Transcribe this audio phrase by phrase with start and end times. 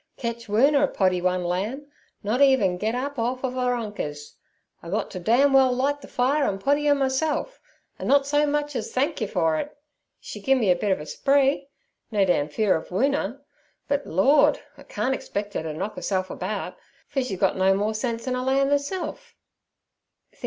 [0.17, 4.33] Ketch Woona poddy one lamb—not even get up orf ov 'er unkers!
[4.81, 7.59] I got t' dam well light the fire and poddy 'er meself,
[7.99, 9.77] an' not so much ez thenk yer for it.
[10.19, 11.67] She gimme a bit ov er spree?
[12.09, 14.59] No dam fear ov Woona—But, Lord!
[14.75, 16.77] I can't expect 'er t' knock 'erself about,
[17.07, 19.35] for she's got no more sense un a lamb 'erself.'